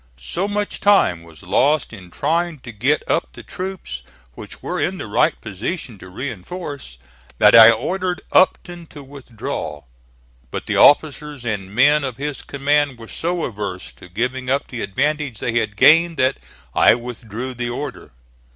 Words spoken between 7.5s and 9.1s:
I ordered Upton to